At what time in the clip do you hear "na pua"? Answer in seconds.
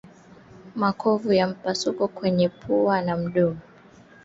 3.01-3.55